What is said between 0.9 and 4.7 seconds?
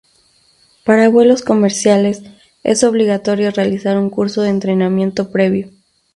vuelos comerciales, es obligatorio realizar un curso de